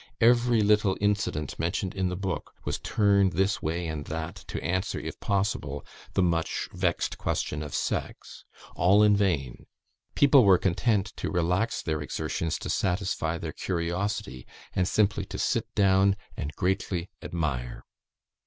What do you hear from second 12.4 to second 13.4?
to satisfy